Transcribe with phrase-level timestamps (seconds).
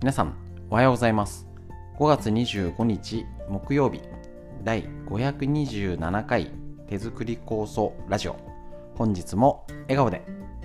[0.00, 0.36] 皆さん
[0.68, 1.46] おはようございます。
[1.98, 4.02] 5月25日木曜日
[4.62, 6.50] 第527回
[6.86, 8.36] 手作り構想ラジオ。
[8.96, 10.22] 本日も笑顔で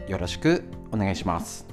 [0.10, 1.66] よろしくお願いします。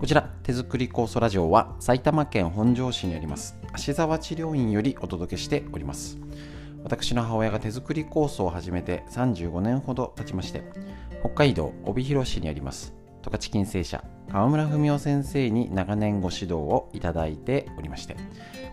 [0.00, 6.18] こちら手作り酵素ラジオは埼玉県本庄市にあります芦沢治療院よりお届けしております。
[6.86, 10.62] 私の母親が手作り酵素を始めて35年ほど経ちまして
[11.18, 12.94] 北海道帯広市にあります。
[13.22, 18.14] 十勝金星社川村文夫先生に長年ご指導をいただいておりまして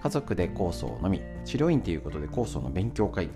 [0.04, 3.32] 家族で酵素を飲み治療院ということで酵素の勉強会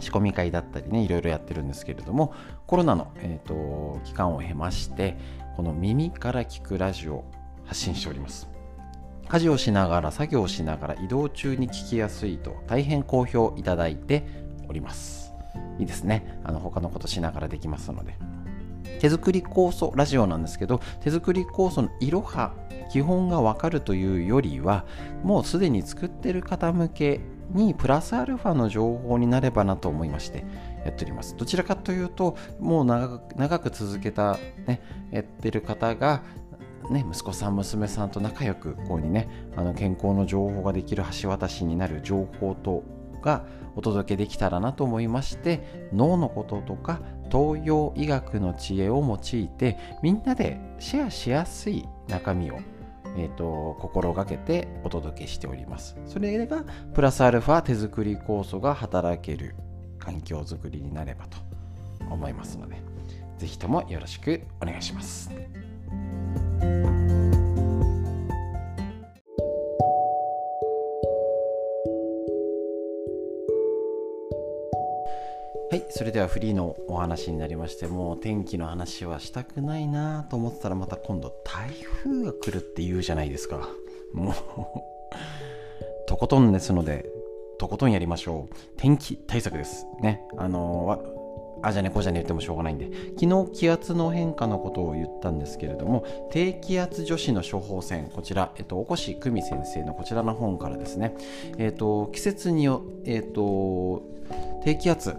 [0.00, 2.34] 仕込み会だったりねいろいろやってるんですけれども
[2.66, 5.16] コロナの、えーと、期間を経まして
[5.54, 7.30] この耳から聞くラジオを
[7.64, 8.53] 発信しております。
[9.28, 14.26] 家事をしながら作業をしながら移動中に聞きやすいと大変好評いただいて
[14.68, 15.32] おります。
[15.78, 16.40] いいですね。
[16.44, 18.16] あの他のことしながらできますので。
[19.00, 22.54] 手作り酵素ラジオなんですけど手作り酵素のいろは
[22.90, 24.86] 基本がわかるというよりは
[25.22, 30.44] もうすでに作ってる方向けにプラスアルファの情報になればなと思いまして
[30.84, 31.36] やっております。
[31.36, 36.22] どちらかというともう長く続けた、ね、やってる方が
[36.90, 42.82] ね、息子さん娘さんと仲良くこうにねあの健康の情報ができる橋渡しになる情報と
[43.22, 47.00] がお届けできたらなと思いまして脳のこととか
[47.32, 52.58] 東洋医学の知恵を用いてみんなでシェアしやすい中身を
[53.16, 55.96] えーと、心がけてお届けしております。
[56.06, 59.54] それがプラスアルファ手作り酵素が働ける
[59.98, 61.38] 環境づくりになればと
[62.10, 62.82] 思いますので、
[63.38, 65.30] ぜひともよろしくお願いします。
[75.96, 81.70] それではフリーのお話になりましてもう天気の話はしたくないなと思ったらまた今度台
[82.02, 83.68] 風が来るって言うじゃないですか。
[84.12, 84.34] もう
[86.08, 87.06] とことんですので
[87.58, 88.54] とことんやりましょう。
[88.76, 89.86] 天気対策です。
[90.00, 90.20] ね。
[90.36, 91.00] あの
[91.62, 92.90] あじゃねこじゃね言ってもしょうがないんで。
[93.16, 101.14] 昨日気圧の変化のことを言ったんですけれども低気圧女子の処方箋こちら、えっと、お越久美先生のこちらの本からですね、
[101.56, 104.02] えっと、季節によ、えっと、
[104.64, 105.16] 低気圧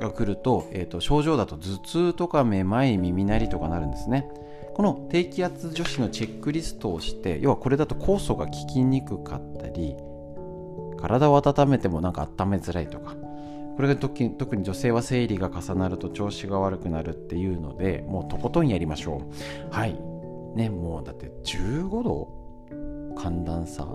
[0.00, 4.28] が来ると,、えーと、症状だと頭痛とかめまい耳鳴りとかなるんですね。
[4.74, 9.96] この低気圧女子のチェックリストをして要はこれだと酵素が効きにくかったり
[10.96, 13.16] 体を温めてもなんか温めづらいとか
[13.78, 14.22] これが特
[14.56, 19.22] に女性は生理が重なると調子が悪くなるっていうのでもうとことんやりましょ
[19.70, 19.74] う。
[19.74, 19.98] はい。
[20.54, 22.28] ねもうだって15度
[23.16, 23.86] 寒暖差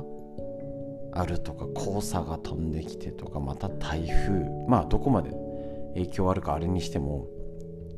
[1.13, 5.31] あるとか黄砂が飛んできてとかまた台風まあどこまで
[5.93, 7.27] 影響あるかあれにしても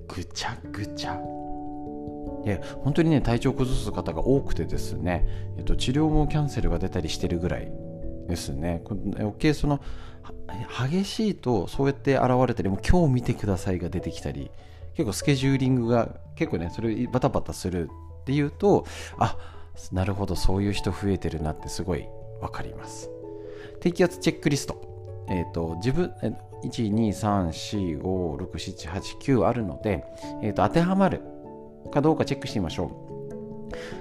[0.08, 1.20] ぐちゃぐちゃ。
[2.44, 7.72] で本当にね体調崩す方が多くてですね、えっと、治療もキャンセルが出たりしてるぐらい
[8.28, 8.84] ですね。
[9.18, 9.82] 余計その
[10.90, 14.52] 激しいとそうやって現れたりも今日見てくださいが出てきたり
[14.96, 17.90] 結構スケジューリングが結構ねそれバタバタする
[18.22, 18.86] っていうと
[19.18, 19.38] あ
[19.92, 22.08] なるほどそういう人増えてるなってすごい
[22.42, 23.10] 分かります。
[23.82, 25.26] 低気圧チェックリスト。
[25.28, 26.14] えっ、ー、と自分
[26.70, 30.04] 123456789あるので、
[30.42, 31.22] えーと、当てはまる
[31.92, 32.90] かどうかチェックしてみましょう。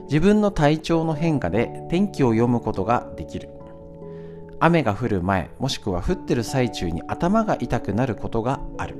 [0.04, 3.48] 自分の体調の変化で天気を読むことができる。
[4.60, 8.96] 雨が降る前もしくは降ってる最中に頭が痛くなることがある。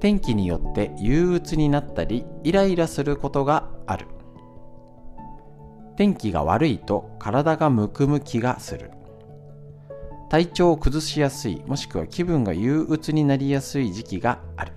[0.00, 4.06] 天気によって憂鬱になったりイライラすることがある。
[5.96, 8.92] 天気が悪いと体がむくむ気がする。
[10.28, 14.72] 体調を崩しやすいもしくは気分が憂鬱になりやすい時期がある。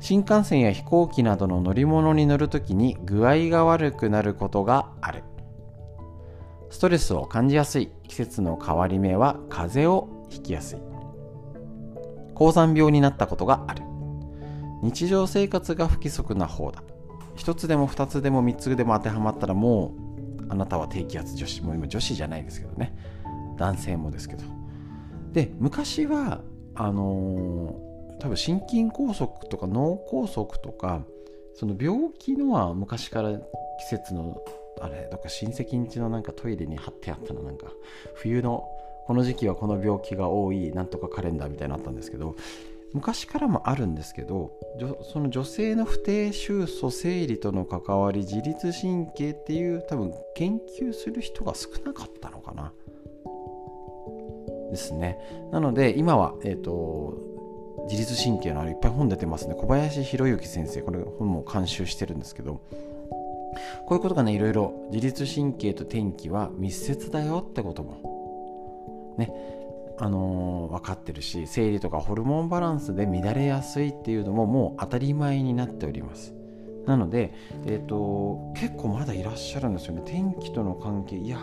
[0.00, 5.22] 新幹線や飛行機などの乗り物に乗るときに具合が悪くなることがある。
[6.70, 10.78] ストレスを感じやすい季節の変わり目は風邪をひきやすい。
[12.34, 13.82] 高山病になったことがある。
[14.82, 16.82] 日常生活が不規則な方だ。
[17.36, 19.94] 一つでも二つでも三つでも当てはまったらも
[20.40, 22.96] うあなたは低気圧女子もう今女子じゃないですけどね。
[23.56, 24.42] 男性もですけど。
[25.32, 26.42] で昔は
[26.74, 31.04] あのー、多分心筋梗塞とか脳梗塞とか
[31.54, 33.44] その病気のは昔から季
[33.88, 34.40] 節の
[34.80, 37.66] あれどっか親戚んちのなんかトイレに貼ってあったのなんか
[38.14, 38.64] 冬の
[39.06, 42.36] この時期はこの病気が多いなんとかカレンダーみたいになったんですけど
[42.92, 44.52] 昔からもあるんですけど
[45.12, 52.72] その女性の不定収素生理との関わり自律神経っていう多分研究する人が少なかったのかな。
[54.70, 55.18] ですね。
[55.52, 57.18] なので今は、えーと、
[57.88, 59.54] 自律神経のあるいっぱい本出てますね。
[59.54, 62.60] 小林博之先生これ本も監修してるんですけど
[63.86, 69.32] こういうことがねいろいろ自律神経と天気は密接だよってこともね
[69.96, 76.34] あのー、分かってるし生理とかホルモンバランスで乱れやすいっていうのももう当たり前になっております。
[76.86, 77.32] なので、
[77.64, 80.02] えーと、結構まだいらっしゃるんですよね。
[80.04, 81.38] 天気との関係いや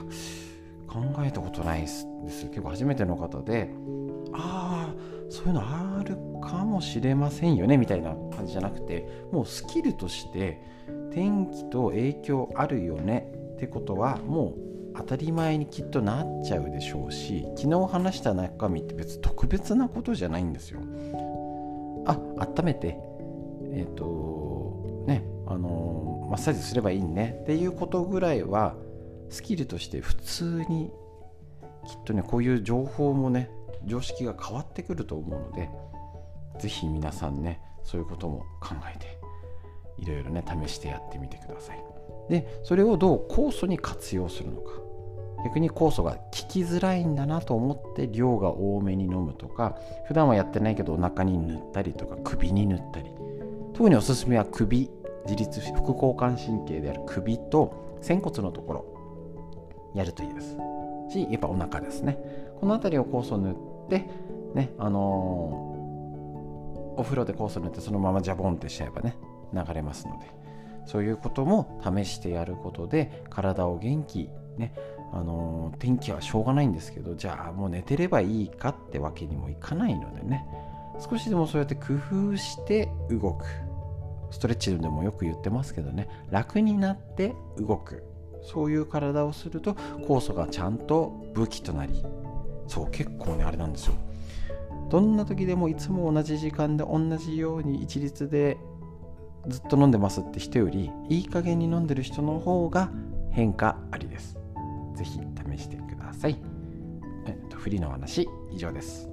[0.91, 2.05] 考えたことないです
[2.49, 3.69] 結構初めての方で
[4.33, 4.95] ああ
[5.29, 10.61] そういうのあるかもしれませんよねみたいな感じじゃなくてもうスキルとして
[11.13, 20.81] 天気と影響あるよねってことはもう当たり前にきっとなっちゃうでしょうし昨日話した中身って別に特別なことじゃないんですよ。
[22.05, 22.97] あ温めて
[23.71, 28.75] えっ、ー、とねあのマッサージすればいいねっていうことぐらいは
[29.31, 30.91] スキルとして普通に
[31.87, 33.49] きっとねこういう情報もね
[33.85, 35.69] 常識が変わってくると思うので
[36.59, 39.17] 是非皆さんねそういうことも考えて
[39.97, 41.83] いろいろね試してやってみてください。
[42.29, 44.71] でそれをどう酵素に活用するのか。
[45.43, 49.75] 逆に酵素が効きづらいんだなと思って量が多めに飲むとか
[50.07, 53.09] 普段はやってないけどお腹に塗ったりとか首に塗ったり。
[53.73, 54.91] 特におすすめは首
[55.25, 58.90] 自律副交感神経である首と仙骨のところ。
[59.93, 60.57] やるといいです。
[61.09, 62.17] しやっぱお腹ですね。
[62.59, 64.05] この辺りを酵素塗って
[64.53, 69.15] ねあのー、お風呂で酵素塗ってそのままジャボンってしちゃえばね
[69.53, 70.41] 流れますので。
[70.85, 74.73] そういうことも試してやることで体を元気ね
[75.13, 80.45] あの天気はしょうがないんですけどじゃあもう寝てればいいかってわけにもいかないのでね。
[80.99, 83.45] 少しでもそうやって工夫して動く。
[84.29, 86.07] ストレッチでもよく言ってますけどね。
[86.29, 88.03] 楽になって動く。
[88.43, 89.73] そういう体をすると
[90.07, 92.03] 酵素がちゃんと武器となり
[92.67, 93.93] そう結構ねあれなんですよ。
[94.89, 98.57] どんな時でもいつも同じ時間で同じように一律で
[99.47, 102.91] ずっと飲んでますって人よりいい加減に飲んでる人の方が
[103.31, 104.37] 変化ありです。
[104.95, 106.37] 是非試してください。
[107.25, 109.10] えっとフリーの話以上です。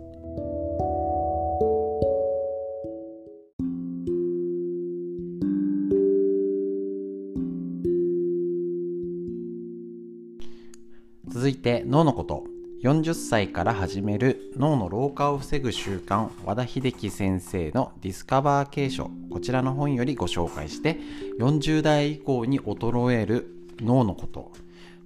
[11.58, 12.44] て脳のこと。
[12.82, 19.10] 40歳から始める脳の老化を防ぐ習慣和田秀樹先生のディスカバー継承。
[19.30, 20.96] こちらの本よりご紹介して
[21.40, 23.48] 40代以降に衰える
[23.80, 24.52] 脳のこと。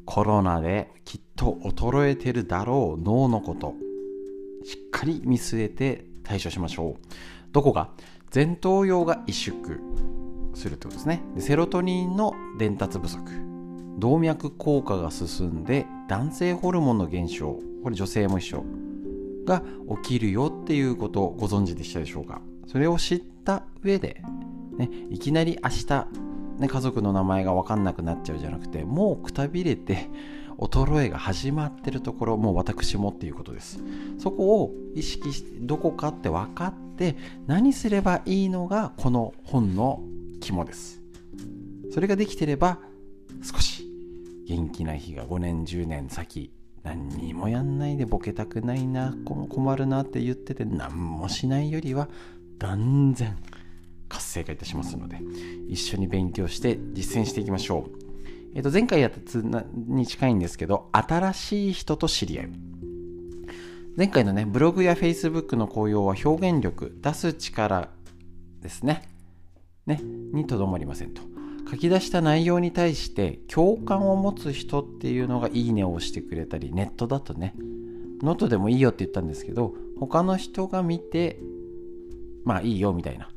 [0.04, 3.72] コロナできっと衰えてるだろう脳のこと。
[4.64, 7.06] しっかり見据えて対処しましょう。
[7.52, 7.88] どこが？
[8.34, 9.78] 前頭葉が萎縮
[10.54, 11.22] するってことですね。
[11.34, 13.51] でセロトニンの伝達不足。
[14.02, 18.64] 動脈硬化が進んで男性ホルモンの減少これ女性も一緒
[19.44, 19.62] が
[20.02, 22.42] 起きるよっていうことをご存知でしたでしょうか？
[22.66, 24.20] それを知った上で、
[24.76, 26.06] ね、いきなり明日、
[26.58, 30.10] ね、家族の名前が分かんなくなっちゃうじゃなくてもうくたびれて
[30.58, 33.78] 衰えが始まってるところもう私もっていうことです。
[34.18, 37.16] そこを意識してどこかって分かって
[37.46, 40.02] 何すればいいのがこの本の
[40.40, 41.00] 肝です。
[41.92, 42.78] それができてれば
[43.42, 43.71] 少し
[44.52, 46.52] 元気な日が5年10年先。
[46.82, 52.08] 何にもやんないでボケたくないな困るなって言ってて何もしないよりは
[52.58, 53.38] 断然
[54.08, 55.20] 活性化いたしますので
[55.68, 57.90] 一緒に勉強して実践していきましょう、
[58.56, 62.48] えー、と前回やったつに近いんですけど新しい人と知り合う
[63.96, 67.90] 前回のねブログやフェイスブックの効用は表現力出す力
[68.60, 69.08] ですね。
[69.86, 71.31] ねにとどまりませんと。
[71.70, 77.54] 書き出した内容に対して共感を持つ人っていうのがいいねを押してくれたりネットだとね。
[78.22, 81.40] ノートでもいいよって言ったんですけど他の人が見て
[82.44, 83.28] まあいいよみたいな、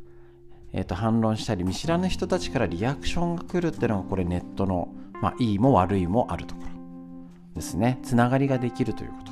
[0.74, 6.67] えー、と反論したり見知らぬ人たちからリアクションが来るっていうのがこれネットの、まあ、いいも悪いもあるところ。
[7.55, 8.00] ですね。
[8.03, 9.32] つながりができるということ。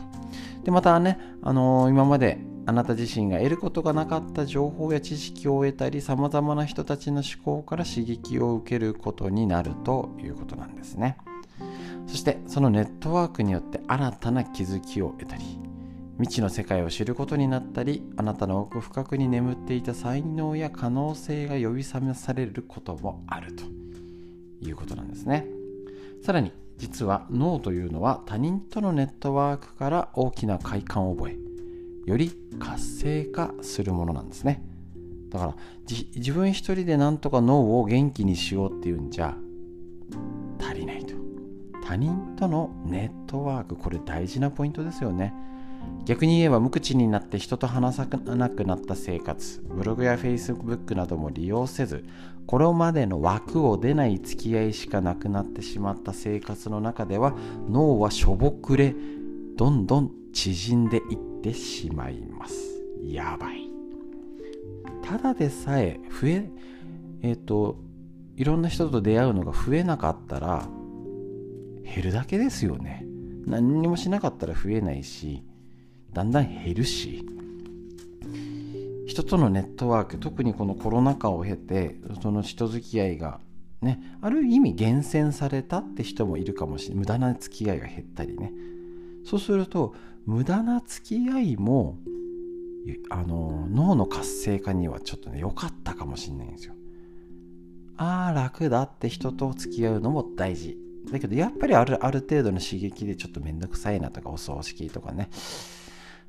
[0.64, 11.17] でまたね、あのー、今まであなた自身が得ることがなかった情報や知識を得たりさまざまな人たちの思考から刺激を受けることになるということなんですね。
[12.08, 15.43] そしてそのネットワークによって新たな気づきを得たり
[16.20, 23.63] 未知の世界を知ることになったりあなたの奥深くに眠っていた才能や可能性が呼び覚まされることもあると
[24.62, 25.48] いうことなんですね。
[26.22, 31.43] さらに実は脳というのは他人とのネットワークから大きな快感を覚え
[32.05, 34.63] より活性化するものなんですね。
[35.29, 35.55] だから
[35.86, 39.36] 自分一人でなんとか脳を元気にしようっていうんじゃ
[40.60, 41.15] 足りないと。
[41.83, 45.33] 他人とのネットワークこれ大事なポイントですよね。
[46.05, 52.05] 逆に言えば無口になって人と話さなくなった生活ブログやフェイスブックなども利用せず
[52.45, 57.36] これまでの枠を出ない付き合いしかなくなってしまった生活の中では
[57.69, 58.95] 脳はしょぼくれ
[59.55, 62.56] どんどん縮んでいってしまいます。
[63.04, 63.70] やばい。
[65.04, 66.50] ただでさえ増え
[67.22, 67.78] えっ、ー、と
[68.38, 70.68] いろんな人と出会うのが増えなかったら
[71.84, 73.06] 減るだけですよね。
[73.46, 75.44] 何にもしなかったら増えないし
[76.14, 77.28] だんだん減るし。
[79.06, 83.42] 人とのネットワーク特にこのコロナ禍を経てその人付き合いが
[83.82, 87.00] ねある意味厳選されたって人もいるかもしれない。
[87.00, 88.54] 無駄な付き合いが減ったりね。
[89.26, 89.94] そうすると
[90.25, 91.98] 無駄な付き合いも
[93.10, 96.74] あの脳の活性化にはちょっとね良かったかもしれないんですよ。
[97.96, 100.77] ああ楽だって人と付き合うのも大事。
[101.12, 105.30] だけどやっぱりあるある程度の刺激でちょっとめんどくさいなとかお葬式とかね。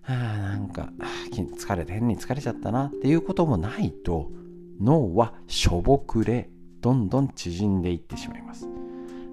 [0.07, 0.93] あなんか
[1.33, 4.31] 疲れて変に疲れちゃったなっていうこともないと
[4.81, 8.69] 脳はしょぼくれどんどん縮んでいってしまいます。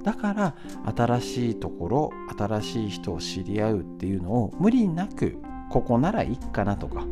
[0.04, 0.56] だから
[0.96, 5.38] 新しいところ新しい人を知り合うっていうのを無理なく
[5.70, 7.06] ここならいいかなとか、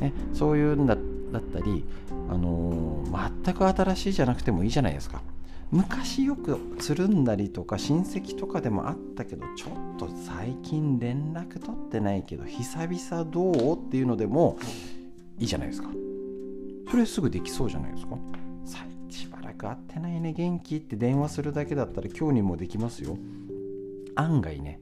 [0.00, 0.98] ね、そういうんだっ
[1.40, 1.84] たり、
[2.30, 5.22] あのー、全く新しいじゃなくてもいいじゃないですか。
[5.70, 13.76] 昔よくつるんだりとか親戚とかでもあったけどちょっと最近連絡取ってないけど久々どう？
[13.76, 14.56] っていうのでも
[15.38, 15.90] いいじゃないですか。
[16.90, 18.16] それすぐできそうじゃないですか。
[19.58, 23.18] く会ってないね元気って電話するだけだったら今日にもできますよ。
[24.14, 24.80] 案外ね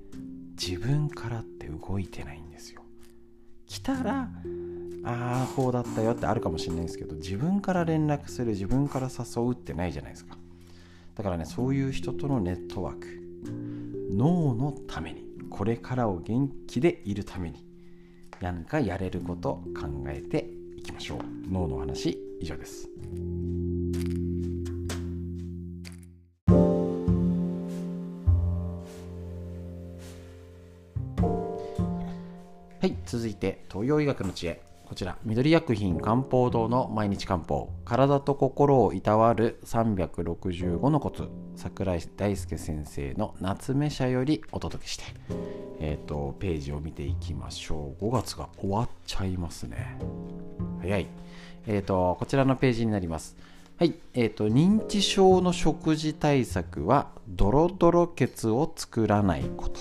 [0.60, 2.82] 自分からって動いてないんですよ。
[3.66, 4.28] 来たら
[5.04, 10.36] ああこうだったよってあるかもしれないんですけど自分から連絡する自分から誘うってないじゃないですか。
[11.14, 13.06] だからねそういう人とのネットワーク
[14.12, 17.64] 脳のためにこれからを元気でいるために
[18.40, 21.18] 何かやれること考えていきましょう。
[21.50, 22.88] 脳の話以上です。
[33.06, 34.60] 続いて東洋医学の知恵。
[34.84, 37.70] こちら緑薬品漢方堂の毎日漢方。
[37.84, 41.28] 体と心をいたわる365のコツ。
[41.54, 45.04] 桜井大輔先生の夏目社よりお届けして。
[45.78, 48.04] えっ、ー、とページを見ていきましょう。
[48.04, 49.98] 5月が終わっちゃいますね。
[50.80, 51.06] 早い。
[51.68, 53.36] えっ、ー、とこちらのページになります。
[53.78, 53.94] はい。
[54.14, 59.80] えっ、ー、と認知症の食事対策はドロドロ血を作らないこと。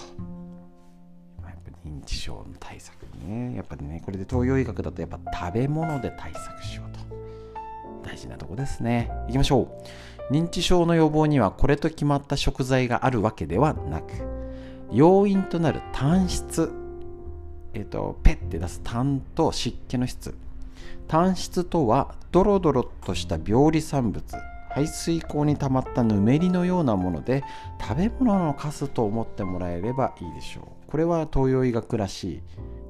[1.85, 2.94] 認知症の対策。
[3.25, 3.55] ね。
[3.55, 7.05] やっぱりねこれで東洋医学だとやっぱ食べ物で対策しようと。
[8.07, 9.09] 大事なとこですね。
[9.27, 9.67] いきましょ
[10.29, 10.33] う。
[10.33, 14.13] 認知症の予防にはこれと決まった食材があるわけではなく
[14.91, 16.71] 要因となる単質
[17.73, 20.35] えっ、とペッて出す痰と湿気の質。
[21.07, 24.23] 単質とはドロドロとした病理産物
[24.71, 27.43] 排水口に溜まったぬめりのようなもので
[27.79, 30.91] 食べ物のカスと思ってもらえればいいでしょう。
[30.91, 32.41] これは東洋医学らしい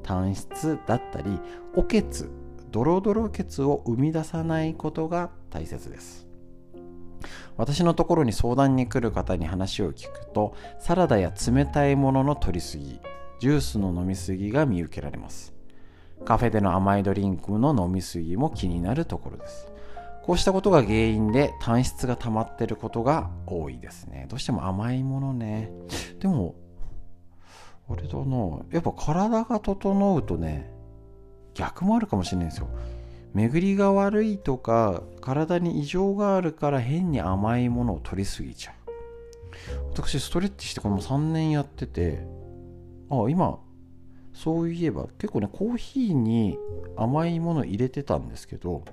[0.05, 1.39] 単質だったり
[1.75, 2.29] おけつ
[2.71, 6.27] ドロドロ血を生み出さないことが大切です。
[7.57, 12.99] 私のところに相談に来る方に話を聞くとサラダや冷たいものの取りすぎ
[13.39, 15.53] ジュースの飲みすぎが見受けられます。
[16.23, 19.71] カフェでの甘いドリンクの飲みすぎも気になるところです。
[20.21, 24.27] こうしたことが原因で単質が溜まってることが多いですね。
[24.29, 25.71] どうしても甘いものね。
[26.19, 26.55] でも
[27.87, 30.71] あれだなやっぱ体が整うとね
[31.53, 32.67] 逆もあるかもしれないんですよ。
[33.33, 38.75] 巡りが悪いとか体に異常があるから変に甘いものを取りすぎちゃう。
[39.91, 42.25] 私ストレッチしてこの3年やってて
[43.09, 43.59] あ今
[44.33, 46.57] そういえば結構ねコーヒーに
[46.97, 48.83] 甘いもの入れてたんですけど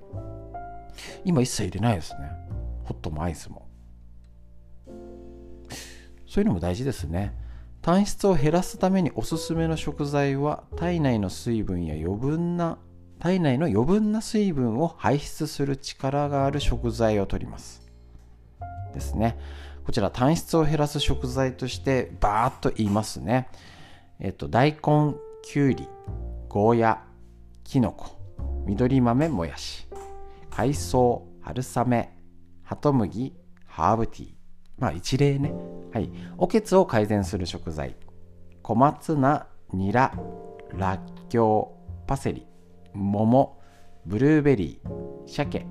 [1.25, 2.31] 今一切入れないですね。
[2.85, 3.67] ホットもアイスも。
[6.27, 7.35] そういうのも大事ですね。
[7.83, 12.79] 単質を減らすためにおすすめの食材は体内の水分や余分な
[13.19, 17.83] 体内の余分な水分を排出する力がある食材を取ります。
[18.95, 19.37] ですね。
[19.85, 23.49] こちら単質を減らす食材としてバーッと言いますね。
[24.21, 25.89] えっと大根きゅうり
[26.49, 27.03] ゴーヤ
[27.65, 28.17] きのこ
[28.65, 29.89] 緑豆もやし
[30.51, 32.17] 海藻春雨
[32.63, 33.35] ハトムギ
[33.67, 34.42] ハーブティー。
[34.83, 35.55] まあ一例ね。
[35.93, 36.11] はい。
[36.37, 37.95] おけつを改善する食材。
[38.63, 40.13] 小松菜、ニラ、
[40.75, 42.49] らっきょう、パセリ、
[42.93, 43.61] 桃、
[44.05, 45.69] ブルーベリー、鮭、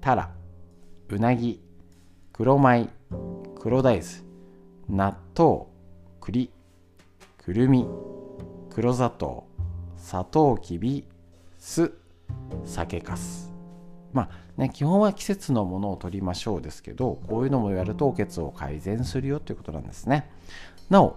[0.00, 0.30] タラ、
[1.08, 1.60] うなぎ、
[2.32, 2.88] 黒米、
[3.58, 4.08] 黒大豆、
[4.88, 5.66] 納豆、
[6.20, 6.52] 栗、
[7.38, 7.88] くるみ、
[8.70, 9.48] 黒砂糖
[9.96, 11.04] サトウキビ
[11.58, 11.92] 酢
[12.64, 13.52] 酒かす
[14.12, 20.30] まあね基本は季節のものを取りましょうですけどこういうのもやるとおけつを改善するよということなんですね。
[20.90, 21.16] なお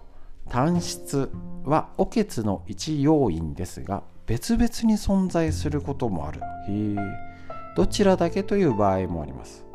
[0.50, 1.30] 単質
[1.64, 6.42] はおけつの一要因ですが別々に存在することもある。
[6.68, 6.96] へ
[7.76, 9.66] どちらだけという場合もあります。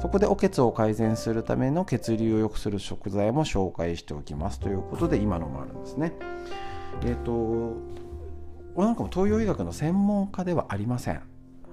[0.00, 6.12] そこでおけつを改善するための血流を良くする食材も紹介しておきますということで今のもあるんですね。
[7.02, 7.76] えっ、ー、と
[8.74, 11.31] 俺なんかも東洋医学の専門家ではありません。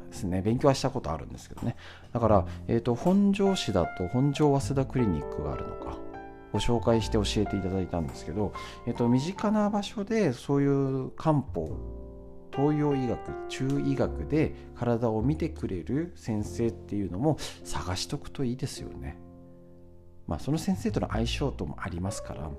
[0.09, 0.41] ですね。
[0.41, 1.75] 勉強はしたことあるんですけどね。
[2.11, 5.97] だから、えーと、本庄市だと本庄早稲田クリニックがあるのか。
[6.51, 8.53] ご紹介して教えていただいたんですけど、
[8.87, 11.69] えーと、身近な場所でそういう漢方
[12.51, 19.19] 東洋医学中医学で体を見てくれる先生っていうのも探しとくといいですよね。
[20.27, 22.49] まあその先生との相性ともありますから。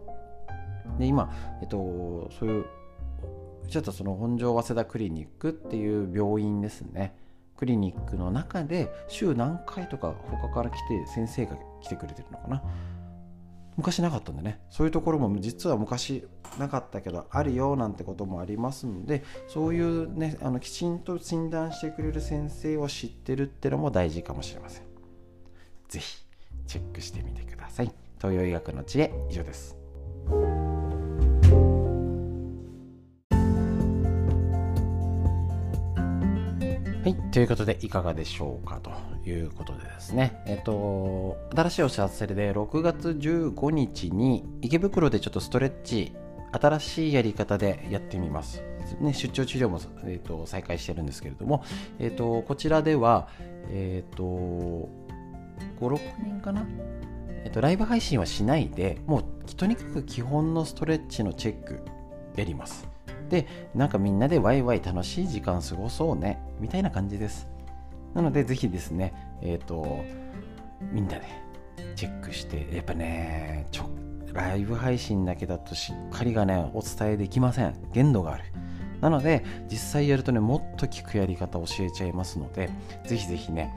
[0.98, 2.66] で今、えっと、そういう
[3.68, 7.14] ちょっとその本庄早稲田クリニックっていう病院ですね。
[7.60, 12.62] クリニックの中で週何回とか他から来て先生が来てくれてるのかな？
[13.76, 14.60] 昔なかったんでね。
[14.70, 16.26] そういうところも実は昔
[16.58, 24.84] なかったけどあるよなんてこともありますのでそういうねあのきちんと診断してくれる先生を知ってるってのも大事かもしれません。
[25.88, 26.24] 是非
[26.66, 27.92] チェックしてみてください。
[28.16, 29.76] 東洋医学の知恵以上です。
[37.02, 38.90] はい、ということでいかがでしょうかと
[39.26, 46.12] いうことでですね、えっ、と、新しいお知らせで6月15日に池袋でちょっとストレッチ、
[46.52, 48.62] 新しいやり方でやってみます。
[49.00, 51.64] ね、出張治療も、えーと、再開してるんですけれども、
[51.98, 53.28] えーと、こちらでは、
[53.70, 54.90] えっ、ー、と、5、
[55.80, 56.66] 6人かな？
[57.44, 61.80] えっと、ライブ配信はしないで、もうとにかく基本のストレッチのチェック
[62.36, 62.89] やります。
[63.30, 67.48] でなんかみんなでワイワイ楽しい時間過ごそうねみたいな感じです。
[68.12, 70.04] なのでぜひですねえっ、ー、と
[70.92, 71.22] みんなで
[71.94, 73.88] チェックしてやっぱねちょ
[74.32, 77.74] ライブ配信だけだとしっかりがねお伝えできません。
[77.92, 78.44] 限度がある。
[79.00, 82.68] なので実際やるとねもっと効くやり方教えちゃいますので
[83.06, 83.74] ぜひぜひね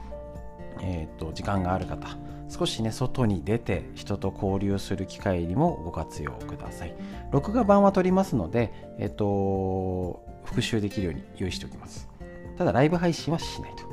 [0.82, 2.10] えっ、ー、と時間がある方
[2.54, 6.94] 少しね外に出て人と交流する機会にもご活用ください。
[7.32, 12.08] 録画版は撮りますのでえっ、と復習できるように用意しておきます。
[12.56, 13.92] ただライブ配信はしないと。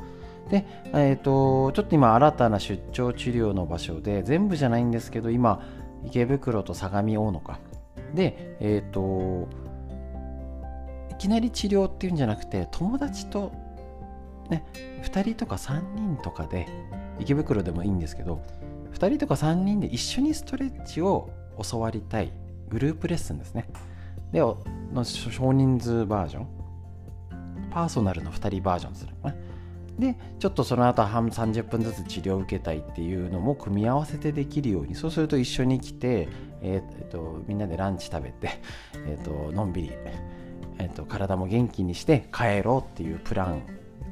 [0.51, 5.65] で、えっ、とちょっと今新たな出張治療の場所で全部じゃないんですけど今
[6.05, 7.59] 池袋と相模大野か。
[8.13, 9.49] でえっ、と
[11.09, 13.51] いきなり治療っていうんじゃなくて友達と
[14.51, 14.63] ね
[15.01, 16.67] 2人とか3人とかで
[17.21, 18.43] 池袋でもいいんですけど
[18.93, 21.31] 2人とか3人で一緒にストレッチを
[21.71, 22.31] 教わりたい
[22.69, 23.67] グループレッスンですね。
[24.31, 26.47] での少人数バージョン。
[27.71, 29.35] パーソナルの2人バージョンするのかな。
[29.99, 36.27] でちょっとその後半30分ずつ治療を受けたいっていうのも組み合わせてできるようにそうすると一緒に来て、
[36.61, 38.49] えー、えーとみんなでランチ食べて、
[39.05, 39.91] えーと、のんびり、
[40.79, 43.63] えーと体も元気にして帰ろうっていうプラン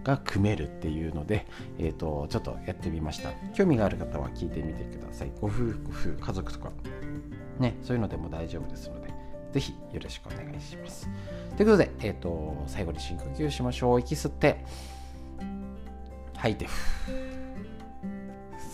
[0.04, 1.46] が組めるっていうので、
[1.78, 3.32] えーと、ちょっとやってみました。
[3.54, 5.32] 興味がある方は聞いてみてください。
[5.42, 6.72] ご夫婦ご夫婦家族とか
[7.60, 9.14] ねそういうのでも大丈夫ですので
[9.52, 11.10] ぜひよろしくお願いします。
[11.58, 14.00] ということで、えーと、最後に深呼吸しましょう。
[14.00, 14.64] 息吸って
[16.36, 16.68] 吐いて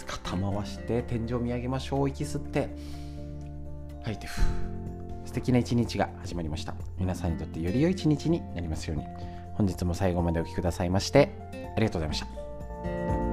[0.05, 2.09] 肩回して天井見上げましょう。
[2.09, 2.69] 息吸って
[4.03, 4.27] 吐いて
[5.25, 6.75] 素敵な一日が始まりました。
[6.99, 9.34] 皆さんにとってより良い一日になりますように。
[9.57, 11.29] 本日も最後までお聴きくださいまして
[11.75, 13.24] ありがとうございました。